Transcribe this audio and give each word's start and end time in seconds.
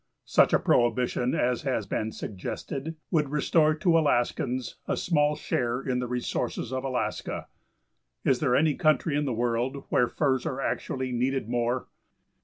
Such 0.25 0.51
a 0.51 0.57
prohibition 0.57 1.35
as 1.35 1.61
has 1.61 1.85
been 1.85 2.11
suggested 2.11 2.95
would 3.11 3.29
restore 3.29 3.75
to 3.75 3.99
Alaskans 3.99 4.77
a 4.87 4.97
small 4.97 5.35
share 5.35 5.79
in 5.79 5.99
the 5.99 6.07
resources 6.07 6.73
of 6.73 6.83
Alaska. 6.83 7.45
Is 8.25 8.39
there 8.39 8.55
any 8.55 8.73
country 8.73 9.15
in 9.15 9.25
the 9.25 9.31
world 9.31 9.83
where 9.89 10.07
furs 10.07 10.43
are 10.47 10.59
actually 10.59 11.11
needed 11.11 11.47
more? 11.49 11.85